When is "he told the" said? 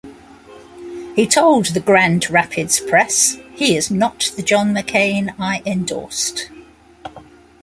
1.15-1.79